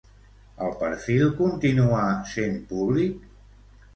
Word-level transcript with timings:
El 0.67 0.71
perfil 0.79 1.27
continua 1.41 2.01
sent 2.31 2.57
públic? 2.71 3.31